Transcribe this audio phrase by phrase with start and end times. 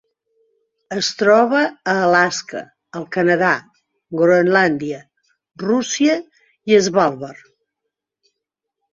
[0.99, 1.57] Es troba
[1.91, 2.61] a Alaska,
[2.99, 3.49] el Canadà,
[4.21, 5.01] Groenlàndia,
[5.65, 6.15] Rússia
[6.73, 7.45] i Svalbard.